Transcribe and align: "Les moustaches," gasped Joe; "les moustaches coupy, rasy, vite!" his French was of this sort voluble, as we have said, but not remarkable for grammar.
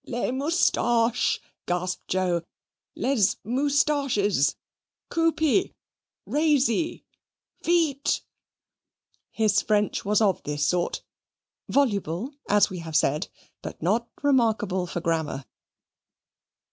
"Les 0.03 0.31
moustaches," 0.31 1.39
gasped 1.67 2.07
Joe; 2.07 2.41
"les 2.95 3.35
moustaches 3.43 4.55
coupy, 5.11 5.75
rasy, 6.27 7.03
vite!" 7.63 8.23
his 9.29 9.61
French 9.61 10.03
was 10.03 10.19
of 10.19 10.41
this 10.41 10.65
sort 10.65 11.03
voluble, 11.69 12.31
as 12.49 12.67
we 12.71 12.79
have 12.79 12.95
said, 12.95 13.27
but 13.61 13.79
not 13.79 14.09
remarkable 14.23 14.87
for 14.87 15.01
grammar. 15.01 15.45